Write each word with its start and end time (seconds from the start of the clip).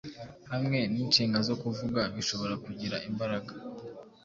hamwe 0.51 0.79
ninshinga 0.91 1.39
zo 1.47 1.55
kuvuga 1.61 2.01
bishobora 2.15 2.55
kugira 2.65 2.97
imbaraga 3.09 3.51